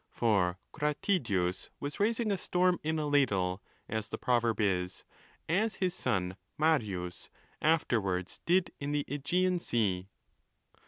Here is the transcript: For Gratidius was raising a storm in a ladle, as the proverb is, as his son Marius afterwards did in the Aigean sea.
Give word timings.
For 0.09 0.57
Gratidius 0.73 1.69
was 1.79 1.99
raising 1.99 2.31
a 2.31 2.37
storm 2.39 2.79
in 2.83 2.97
a 2.97 3.05
ladle, 3.05 3.61
as 3.87 4.09
the 4.09 4.17
proverb 4.17 4.59
is, 4.59 5.03
as 5.47 5.75
his 5.75 5.93
son 5.93 6.37
Marius 6.57 7.29
afterwards 7.61 8.39
did 8.47 8.71
in 8.79 8.93
the 8.93 9.05
Aigean 9.07 9.61
sea. 9.61 10.07